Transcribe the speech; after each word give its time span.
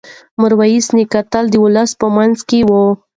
میرویس 0.41 0.87
نیکه 0.95 1.21
تل 1.31 1.45
د 1.51 1.55
ولس 1.63 1.91
په 2.01 2.07
منځ 2.15 2.37
کې 2.49 2.59
و. 2.69 2.71